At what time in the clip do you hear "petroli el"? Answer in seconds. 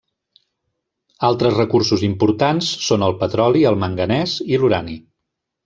3.21-3.81